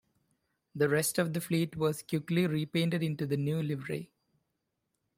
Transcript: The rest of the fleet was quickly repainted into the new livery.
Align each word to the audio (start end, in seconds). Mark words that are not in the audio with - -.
The 0.73 0.89
rest 0.89 1.19
of 1.19 1.31
the 1.31 1.39
fleet 1.39 1.75
was 1.77 2.01
quickly 2.01 2.47
repainted 2.47 3.03
into 3.03 3.27
the 3.27 3.37
new 3.37 3.61
livery. 3.61 4.09